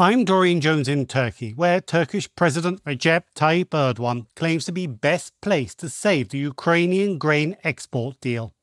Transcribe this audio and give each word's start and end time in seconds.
I'm 0.00 0.24
Dorian 0.24 0.62
Jones 0.62 0.88
in 0.88 1.04
Turkey, 1.04 1.52
where 1.52 1.78
Turkish 1.78 2.26
President 2.34 2.82
Recep 2.84 3.24
Tayyip 3.36 3.66
Erdogan 3.66 4.24
claims 4.34 4.64
to 4.64 4.72
be 4.72 4.86
best 4.86 5.38
placed 5.42 5.78
to 5.80 5.90
save 5.90 6.30
the 6.30 6.38
Ukrainian 6.38 7.18
grain 7.18 7.54
export 7.64 8.18
deal. 8.18 8.54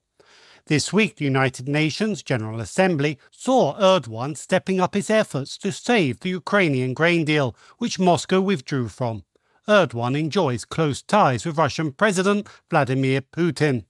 This 0.66 0.92
week, 0.92 1.18
the 1.18 1.26
United 1.26 1.68
Nations 1.68 2.24
General 2.24 2.60
Assembly 2.60 3.20
saw 3.30 3.78
Erdogan 3.80 4.36
stepping 4.36 4.80
up 4.80 4.96
his 4.96 5.12
efforts 5.12 5.60
to 5.60 5.72
save 5.72 6.22
the 6.22 6.30
Ukrainian 6.30 6.96
grain 6.96 7.24
deal, 7.24 7.56
which 7.78 8.00
Moscow 8.00 8.42
withdrew 8.42 8.88
from. 8.88 9.24
Erdogan 9.68 10.18
enjoys 10.18 10.66
close 10.66 11.04
ties 11.04 11.46
with 11.46 11.60
Russian 11.60 11.92
President 11.92 12.48
Vladimir 12.72 13.22
Putin. 13.22 13.86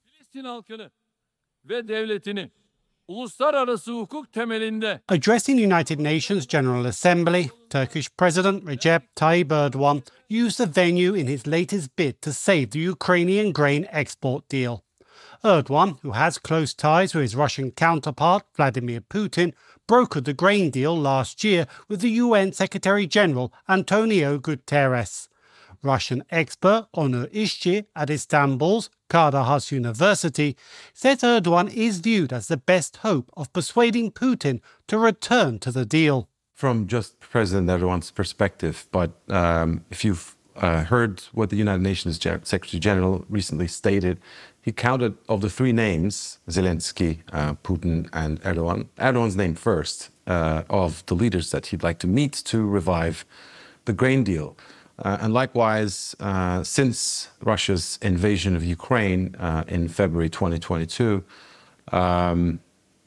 Addressing 5.08 5.56
the 5.56 5.62
United 5.62 5.98
Nations 5.98 6.46
General 6.46 6.86
Assembly, 6.86 7.50
Turkish 7.70 8.10
President 8.18 8.66
Recep 8.66 9.04
Tayyip 9.16 9.46
Erdogan 9.46 10.06
used 10.28 10.58
the 10.58 10.66
venue 10.66 11.14
in 11.14 11.26
his 11.26 11.48
latest 11.48 11.96
bid 11.96 12.22
to 12.22 12.34
save 12.34 12.72
the 12.72 12.80
Ukrainian 12.80 13.54
grain 13.54 13.88
export 13.92 14.50
deal. 14.50 14.84
Erdogan, 15.42 16.00
who 16.02 16.12
has 16.12 16.38
close 16.38 16.74
ties 16.74 17.14
with 17.14 17.22
his 17.22 17.36
Russian 17.36 17.72
counterpart 17.72 18.44
Vladimir 18.58 19.00
Putin, 19.00 19.54
brokered 19.88 20.26
the 20.26 20.34
grain 20.34 20.70
deal 20.70 20.94
last 20.94 21.46
year 21.46 21.66
with 21.88 22.02
the 22.02 22.10
UN 22.10 22.52
Secretary 22.52 23.08
General 23.08 23.54
Antonio 23.70 24.38
Guterres. 24.38 25.30
Russian 25.88 26.24
expert 26.30 26.88
Onur 26.96 27.28
Isci 27.34 27.86
at 27.96 28.10
Istanbul's 28.10 28.90
Kadir 29.10 29.44
Has 29.44 29.72
University 29.72 30.58
says 30.94 31.22
Erdogan 31.22 31.74
is 31.74 32.00
viewed 32.00 32.34
as 32.34 32.48
the 32.48 32.58
best 32.58 32.98
hope 32.98 33.32
of 33.38 33.54
persuading 33.54 34.12
Putin 34.12 34.60
to 34.88 34.98
return 34.98 35.60
to 35.60 35.72
the 35.72 35.86
deal. 35.86 36.28
From 36.54 36.88
just 36.88 37.20
President 37.20 37.70
Erdogan's 37.70 38.12
perspective, 38.12 38.88
but 38.92 39.12
um, 39.30 39.86
if 39.90 40.04
you've 40.04 40.36
uh, 40.58 40.84
heard 40.84 41.22
what 41.32 41.50
the 41.50 41.56
United 41.56 41.84
Nations 41.84 42.20
Secretary 42.20 42.80
General 42.80 43.24
recently 43.30 43.68
stated, 43.68 44.20
he 44.62 44.72
counted 44.72 45.16
of 45.30 45.40
the 45.42 45.50
three 45.50 45.72
names 45.72 46.40
Zelensky, 46.50 47.20
uh, 47.32 47.54
Putin, 47.64 48.10
and 48.12 48.42
Erdogan. 48.42 48.88
Erdogan's 48.98 49.38
name 49.38 49.56
first 49.56 50.10
uh, 50.26 50.64
of 50.70 51.06
the 51.06 51.16
leaders 51.16 51.52
that 51.52 51.68
he'd 51.68 51.84
like 51.84 52.00
to 52.00 52.08
meet 52.08 52.34
to 52.34 52.66
revive 52.66 53.24
the 53.86 53.94
grain 53.94 54.24
deal. 54.24 54.58
Uh, 55.00 55.18
and 55.22 55.34
likewise, 55.34 56.16
uh, 56.20 56.64
since 56.64 57.30
Russia's 57.44 58.00
invasion 58.02 58.56
of 58.56 58.64
Ukraine 58.64 59.36
uh, 59.36 59.64
in 59.68 59.88
February 59.88 60.30
2022, 60.30 61.24
um, 61.92 62.60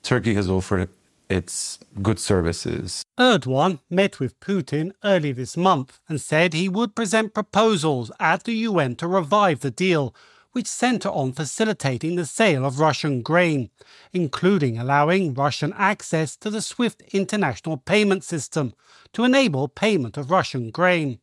Turkey 0.03 0.35
has 0.35 0.49
offered 0.49 0.89
its 1.29 1.79
good 2.03 2.19
services. 2.19 3.05
Erdogan 3.19 3.81
met 3.89 4.21
with 4.21 4.39
Putin 4.41 4.93
early 5.05 5.33
this 5.33 5.57
month 5.57 6.01
and 6.09 6.21
said 6.21 6.53
he 6.53 6.69
would 6.69 6.95
present 6.95 7.35
proposals 7.35 8.11
at 8.19 8.45
the 8.45 8.55
UN 8.55 8.97
to 8.97 9.07
revive 9.07 9.61
the 9.61 9.71
deal, 9.71 10.15
which 10.53 10.67
centre 10.67 11.09
on 11.09 11.33
facilitating 11.33 12.17
the 12.17 12.27
sale 12.27 12.65
of 12.65 12.81
Russian 12.81 13.23
grain, 13.23 13.71
including 14.13 14.79
allowing 14.79 15.35
Russian 15.35 15.73
access 15.77 16.37
to 16.37 16.51
the 16.51 16.63
SWIFT 16.63 17.03
international 17.13 17.77
payment 17.77 18.25
system 18.25 18.75
to 19.13 19.25
enable 19.25 19.69
payment 19.69 20.17
of 20.17 20.31
Russian 20.31 20.71
grain 20.71 21.21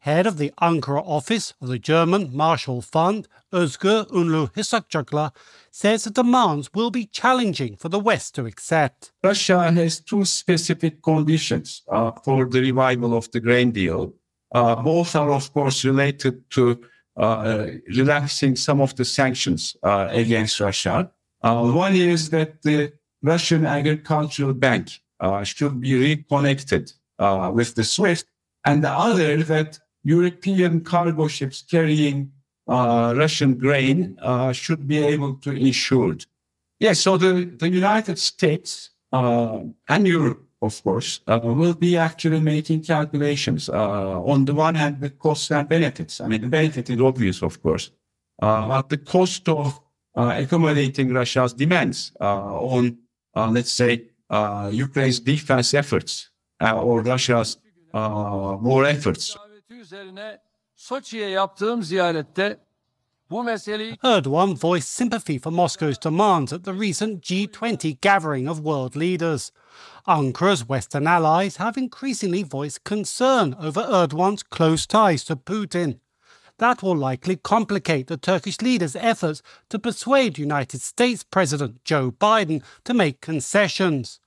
head 0.00 0.26
of 0.26 0.38
the 0.38 0.52
Ankara 0.60 1.02
office 1.04 1.54
of 1.60 1.68
the 1.68 1.78
German 1.78 2.30
Marshall 2.34 2.82
Fund, 2.82 3.28
Özgür 3.52 4.06
Unluhisarcakli, 4.10 5.30
says 5.70 6.04
the 6.04 6.10
demands 6.10 6.70
will 6.74 6.90
be 6.90 7.06
challenging 7.06 7.76
for 7.76 7.88
the 7.88 7.98
West 7.98 8.34
to 8.34 8.46
accept. 8.46 9.12
Russia 9.22 9.70
has 9.70 10.00
two 10.00 10.24
specific 10.24 11.02
conditions 11.02 11.82
uh, 11.90 12.10
for 12.24 12.46
the 12.46 12.60
revival 12.60 13.16
of 13.16 13.30
the 13.32 13.40
grain 13.40 13.70
deal. 13.70 14.12
Uh, 14.54 14.74
both 14.76 15.14
are, 15.14 15.30
of 15.30 15.52
course, 15.52 15.84
related 15.84 16.48
to 16.50 16.80
uh, 17.16 17.66
relaxing 17.94 18.56
some 18.56 18.80
of 18.80 18.96
the 18.96 19.04
sanctions 19.04 19.76
uh, 19.82 20.08
against 20.10 20.58
Russia. 20.60 21.10
Uh, 21.42 21.70
one 21.70 21.94
is 21.94 22.30
that 22.30 22.62
the 22.62 22.92
Russian 23.22 23.66
Agricultural 23.66 24.54
Bank 24.54 24.88
uh, 25.20 25.44
should 25.44 25.80
be 25.80 25.94
reconnected 25.94 26.92
with 27.52 27.74
the 27.74 27.84
SWIFT, 27.84 28.24
and 28.64 28.82
the 28.82 28.90
other 28.90 29.42
that 29.42 29.78
European 30.04 30.80
cargo 30.80 31.28
ships 31.28 31.62
carrying 31.62 32.32
uh, 32.70 33.14
Russian 33.16 33.54
grain 33.54 34.16
uh, 34.22 34.52
should 34.52 34.86
be 34.86 34.98
able 34.98 35.34
to 35.34 35.50
insure. 35.50 36.16
Yes, 36.78 37.00
so 37.00 37.16
the, 37.16 37.44
the 37.58 37.68
United 37.68 38.18
States 38.18 38.90
uh, 39.12 39.60
and 39.88 40.06
Europe, 40.06 40.46
of 40.62 40.82
course, 40.82 41.20
uh, 41.26 41.40
will 41.42 41.74
be 41.74 41.96
actually 41.96 42.40
making 42.40 42.82
calculations. 42.82 43.68
Uh, 43.68 44.22
on 44.22 44.44
the 44.44 44.54
one 44.54 44.76
hand, 44.76 45.00
the 45.00 45.10
costs 45.10 45.50
and 45.50 45.68
benefits. 45.68 46.20
I 46.20 46.28
mean, 46.28 46.42
the 46.42 46.46
benefit 46.46 46.88
is 46.88 47.00
obvious, 47.00 47.42
of 47.42 47.60
course, 47.62 47.90
uh, 48.40 48.68
but 48.68 48.88
the 48.88 48.98
cost 48.98 49.48
of 49.48 49.80
accommodating 50.14 51.12
Russia's 51.12 51.52
demands 51.52 52.12
on, 52.20 52.98
let's 53.34 53.72
say, 53.72 54.04
Ukraine's 54.70 55.20
defense 55.20 55.72
efforts 55.74 56.30
or 56.60 57.02
Russia's 57.02 57.58
war 57.92 58.84
efforts 58.84 59.36
üzerine 59.90 60.38
Sochi'ye 60.76 61.28
yaptığım 61.28 61.82
ziyarette 61.82 62.60
bu 63.30 63.44
meseleyi 63.44 63.96
sympathy 64.80 65.38
for 65.38 65.50
Moscow's 65.50 66.04
demands 66.04 66.52
at 66.52 66.64
the 66.64 66.72
recent 66.72 67.24
G20 67.24 67.96
gathering 68.00 68.48
of 68.48 68.56
world 68.56 68.96
leaders. 68.96 69.50
Ankara's 70.06 70.60
Western 70.60 71.06
allies 71.06 71.56
have 71.56 71.80
increasingly 71.80 72.44
voiced 72.44 72.84
concern 72.84 73.54
over 73.60 73.82
Erdogan's 73.82 74.42
close 74.42 74.86
ties 74.86 75.24
to 75.24 75.36
Putin. 75.36 75.98
That 76.58 76.82
will 76.82 77.10
likely 77.10 77.36
complicate 77.36 78.06
the 78.06 78.16
Turkish 78.16 78.60
leader's 78.60 78.96
efforts 78.96 79.42
to 79.68 79.78
persuade 79.78 80.38
United 80.38 80.82
States 80.82 81.24
President 81.24 81.84
Joe 81.84 82.12
Biden 82.12 82.62
to 82.84 82.94
make 82.94 83.20
concessions. 83.20 84.20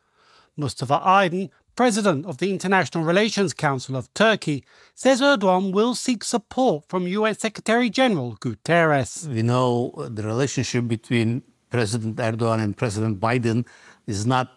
Mustafa 0.58 1.00
Aydin 1.00 1.50
president 1.76 2.26
of 2.26 2.38
the 2.38 2.52
International 2.52 3.04
Relations 3.04 3.54
Council 3.54 3.96
of 3.96 4.14
Turkey, 4.14 4.64
says 4.96 5.22
Erdogan 5.22 5.74
will 5.74 5.96
seek 5.96 6.24
support 6.24 6.86
from 6.88 7.08
UN 7.08 7.36
Secretary 7.36 7.90
General 7.90 8.38
Guterres. 8.40 9.28
We 9.28 9.42
know 9.42 9.94
the 10.10 10.24
relationship 10.24 10.88
between 10.88 11.44
President 11.70 12.18
Erdogan 12.18 12.64
and 12.64 12.78
President 12.78 13.20
Biden 13.20 13.66
is 14.06 14.26
not 14.26 14.52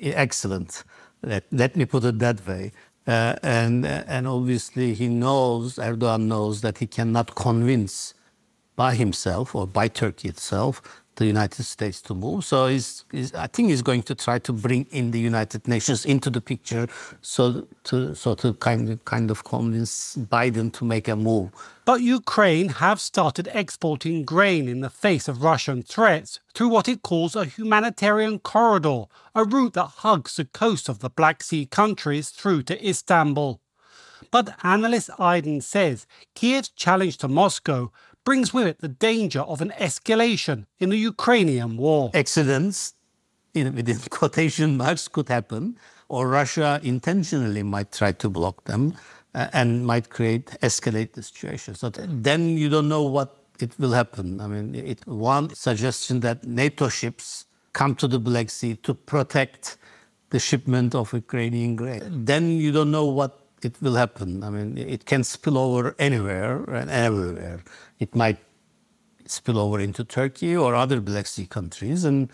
excellent. 0.00 0.84
Let, 1.22 1.44
let 1.50 1.76
me 1.76 1.84
put 1.84 2.04
it 2.04 2.18
that 2.20 2.46
way. 2.46 2.72
Uh, 3.06 3.36
and, 3.42 3.84
and 3.84 4.26
obviously, 4.26 4.94
he 4.94 5.08
knows, 5.08 5.76
Erdogan 5.76 6.26
knows, 6.26 6.60
that 6.62 6.78
he 6.78 6.86
cannot 6.86 7.34
convince 7.34 8.14
by 8.76 8.94
himself 8.94 9.54
or 9.54 9.66
by 9.66 9.88
Turkey 9.88 10.28
itself 10.28 11.03
the 11.16 11.26
United 11.26 11.64
States 11.64 12.00
to 12.02 12.14
move. 12.14 12.44
So 12.44 12.66
he's, 12.66 13.04
he's, 13.10 13.34
I 13.34 13.46
think 13.46 13.70
he's 13.70 13.82
going 13.82 14.02
to 14.04 14.14
try 14.14 14.38
to 14.40 14.52
bring 14.52 14.86
in 14.90 15.10
the 15.10 15.20
United 15.20 15.66
Nations 15.68 16.04
into 16.04 16.30
the 16.30 16.40
picture, 16.40 16.86
so 17.20 17.66
to 17.84 18.14
so 18.14 18.34
to 18.36 18.54
kind 18.54 18.90
of 18.90 19.04
kind 19.04 19.30
of 19.30 19.44
convince 19.44 20.16
Biden 20.16 20.72
to 20.74 20.84
make 20.84 21.08
a 21.08 21.16
move. 21.16 21.50
But 21.84 22.00
Ukraine 22.00 22.70
have 22.70 23.00
started 23.00 23.48
exporting 23.52 24.24
grain 24.24 24.68
in 24.68 24.80
the 24.80 24.90
face 24.90 25.28
of 25.28 25.42
Russian 25.42 25.82
threats 25.82 26.40
through 26.54 26.68
what 26.68 26.88
it 26.88 27.02
calls 27.02 27.36
a 27.36 27.44
humanitarian 27.44 28.38
corridor, 28.38 29.04
a 29.34 29.44
route 29.44 29.74
that 29.74 29.86
hugs 29.98 30.36
the 30.36 30.46
coast 30.46 30.88
of 30.88 31.00
the 31.00 31.10
Black 31.10 31.42
Sea 31.42 31.66
countries 31.66 32.30
through 32.30 32.62
to 32.64 32.88
Istanbul. 32.88 33.60
But 34.30 34.56
analyst 34.64 35.10
Aydin 35.18 35.62
says 35.62 36.06
Kiev's 36.34 36.70
challenge 36.70 37.18
to 37.18 37.28
Moscow 37.28 37.92
brings 38.24 38.52
with 38.52 38.66
it 38.66 38.80
the 38.80 38.88
danger 38.88 39.40
of 39.40 39.60
an 39.60 39.72
escalation 39.78 40.66
in 40.78 40.90
the 40.90 40.96
Ukrainian 40.96 41.76
war. 41.76 42.10
Accidents, 42.14 42.94
in, 43.52 43.74
within 43.74 43.98
quotation 44.10 44.76
marks, 44.76 45.08
could 45.08 45.28
happen, 45.28 45.78
or 46.08 46.28
Russia 46.28 46.80
intentionally 46.82 47.62
might 47.62 47.92
try 47.92 48.12
to 48.12 48.28
block 48.28 48.64
them 48.64 48.94
uh, 49.34 49.48
and 49.52 49.86
might 49.86 50.10
create, 50.10 50.46
escalate 50.62 51.12
the 51.12 51.22
situation. 51.22 51.74
So 51.74 51.90
then 51.90 52.56
you 52.56 52.68
don't 52.68 52.88
know 52.88 53.02
what 53.02 53.36
it 53.60 53.72
will 53.78 53.92
happen. 53.92 54.40
I 54.40 54.46
mean, 54.46 54.74
it, 54.74 55.06
one 55.06 55.54
suggestion 55.54 56.20
that 56.20 56.44
NATO 56.44 56.88
ships 56.88 57.46
come 57.72 57.94
to 57.96 58.08
the 58.08 58.18
Black 58.18 58.50
Sea 58.50 58.76
to 58.76 58.94
protect 58.94 59.76
the 60.30 60.38
shipment 60.38 60.94
of 60.94 61.12
Ukrainian 61.12 61.76
grain. 61.76 62.24
Then 62.24 62.50
you 62.50 62.72
don't 62.72 62.90
know 62.90 63.06
what 63.06 63.43
it 63.64 63.80
will 63.80 63.94
happen. 63.94 64.42
I 64.42 64.50
mean, 64.50 64.78
it 64.78 65.04
can 65.06 65.24
spill 65.24 65.58
over 65.58 65.94
anywhere 65.98 66.62
and 66.64 66.90
everywhere. 66.90 67.62
It 67.98 68.14
might 68.14 68.38
spill 69.26 69.58
over 69.58 69.80
into 69.80 70.04
Turkey 70.04 70.56
or 70.56 70.74
other 70.74 71.00
Black 71.00 71.26
Sea 71.26 71.46
countries. 71.46 72.04
And 72.04 72.30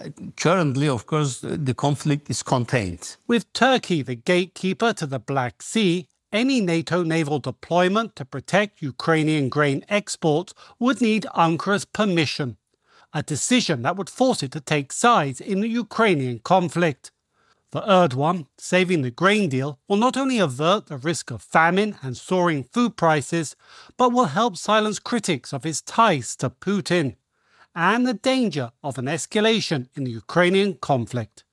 uh, 0.00 0.08
currently, 0.36 0.88
of 0.88 1.06
course, 1.06 1.40
the 1.40 1.74
conflict 1.74 2.30
is 2.30 2.42
contained. 2.42 3.16
With 3.26 3.52
Turkey 3.52 4.02
the 4.02 4.14
gatekeeper 4.14 4.92
to 4.94 5.06
the 5.06 5.18
Black 5.18 5.62
Sea, 5.62 6.08
any 6.32 6.60
NATO 6.60 7.02
naval 7.02 7.40
deployment 7.40 8.14
to 8.16 8.24
protect 8.24 8.82
Ukrainian 8.82 9.48
grain 9.48 9.84
exports 9.88 10.54
would 10.78 11.00
need 11.00 11.26
Ankara's 11.34 11.84
permission, 11.84 12.56
a 13.12 13.22
decision 13.22 13.82
that 13.82 13.96
would 13.96 14.08
force 14.08 14.42
it 14.42 14.52
to 14.52 14.60
take 14.60 14.92
sides 14.92 15.40
in 15.40 15.60
the 15.60 15.68
Ukrainian 15.68 16.38
conflict. 16.38 17.10
For 17.72 17.82
Erdogan, 17.82 18.46
saving 18.58 19.02
the 19.02 19.12
grain 19.12 19.48
deal 19.48 19.78
will 19.86 19.96
not 19.96 20.16
only 20.16 20.38
avert 20.38 20.86
the 20.86 20.96
risk 20.96 21.30
of 21.30 21.40
famine 21.40 21.96
and 22.02 22.16
soaring 22.16 22.64
food 22.64 22.96
prices, 22.96 23.54
but 23.96 24.12
will 24.12 24.26
help 24.26 24.56
silence 24.56 24.98
critics 24.98 25.52
of 25.52 25.62
his 25.62 25.80
ties 25.80 26.34
to 26.36 26.50
Putin 26.50 27.16
and 27.74 28.06
the 28.06 28.14
danger 28.14 28.72
of 28.82 28.98
an 28.98 29.04
escalation 29.04 29.88
in 29.94 30.04
the 30.04 30.10
Ukrainian 30.10 30.74
conflict. 30.74 31.44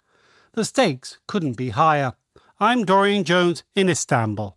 The 0.53 0.65
stakes 0.65 1.19
couldn't 1.27 1.57
be 1.57 1.69
higher. 1.69 2.13
I'm 2.59 2.83
Dorian 2.83 3.23
Jones 3.23 3.63
in 3.75 3.87
Istanbul. 3.87 4.55